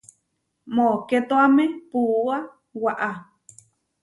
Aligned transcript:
Mokétoame 0.75 1.65
puúa 1.89 2.37
waʼá. 2.83 3.09